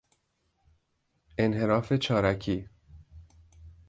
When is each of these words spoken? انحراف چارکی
انحراف 1.37 1.93
چارکی 1.93 2.67